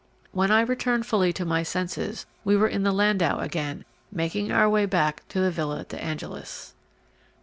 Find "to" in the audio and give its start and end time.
1.33-1.45, 5.29-5.39